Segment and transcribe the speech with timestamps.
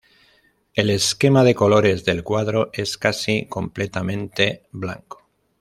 [0.73, 5.29] El esquema de colores del cuadro es casi completamente blanco.